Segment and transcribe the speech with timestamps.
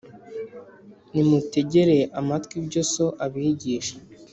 [1.11, 3.95] Nimutegere amatwi ibyo so abigisha.